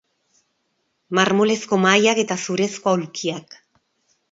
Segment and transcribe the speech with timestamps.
[1.19, 3.61] Marmolezko mahaiak eta zurezko aulkiak.